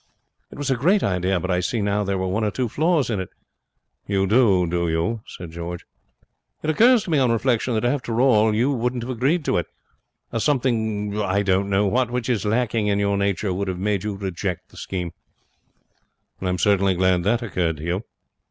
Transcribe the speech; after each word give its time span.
It 0.49 0.57
was 0.57 0.71
a 0.71 0.75
great 0.75 1.03
idea, 1.03 1.39
but 1.39 1.51
I 1.51 1.59
see 1.59 1.79
now 1.79 2.03
there 2.03 2.17
were 2.17 2.25
one 2.27 2.43
or 2.43 2.49
two 2.49 2.67
flaws 2.67 3.11
in 3.11 3.19
it.' 3.19 3.29
'You 4.07 4.25
do, 4.25 4.65
do 4.65 4.89
you?' 4.89 5.21
said 5.27 5.51
George. 5.51 5.85
'It 6.63 6.69
occurs 6.71 7.03
to 7.03 7.11
me 7.11 7.19
on 7.19 7.31
reflection 7.31 7.75
that 7.75 7.85
after 7.85 8.19
all 8.19 8.55
you 8.55 8.71
wouldn't 8.71 9.03
have 9.03 9.11
agreed 9.11 9.45
to 9.45 9.57
it. 9.57 9.67
A 10.31 10.39
something, 10.39 11.21
I 11.21 11.43
don't 11.43 11.69
know 11.69 11.85
what, 11.85 12.09
which 12.09 12.29
is 12.29 12.45
lacking 12.45 12.87
in 12.87 12.97
your 12.97 13.15
nature, 13.15 13.53
would 13.53 13.67
have 13.67 13.77
made 13.77 14.03
you 14.03 14.15
reject 14.15 14.69
the 14.69 14.77
scheme.' 14.77 15.11
'I'm 16.41 16.55
glad 16.55 17.23
that 17.23 17.43
occurred 17.43 17.77
to 17.77 17.83
you.' 17.83 18.03